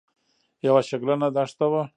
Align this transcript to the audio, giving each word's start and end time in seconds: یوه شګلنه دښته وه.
یوه 0.65 0.81
شګلنه 0.89 1.27
دښته 1.35 1.65
وه. 1.71 1.81